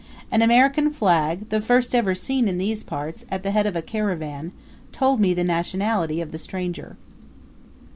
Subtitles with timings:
[0.31, 3.83] An American flag, the first ever seen in these parts, at the head of a
[3.83, 4.51] caravan,
[4.91, 6.97] told me the nationality of the stranger.